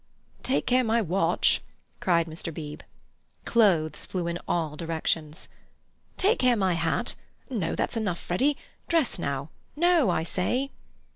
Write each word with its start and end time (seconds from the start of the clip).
"Take 0.41 0.65
care 0.65 0.83
my 0.83 0.99
watch!" 0.99 1.61
cried 1.99 2.25
Mr. 2.25 2.51
Beebe. 2.51 2.81
Clothes 3.45 4.07
flew 4.07 4.25
in 4.25 4.39
all 4.47 4.75
directions. 4.75 5.47
"Take 6.17 6.39
care 6.39 6.55
my 6.55 6.73
hat! 6.73 7.13
No, 7.51 7.75
that's 7.75 7.97
enough, 7.97 8.19
Freddy. 8.19 8.57
Dress 8.87 9.19
now. 9.19 9.51
No, 9.75 10.09
I 10.09 10.23
say!" 10.23 10.71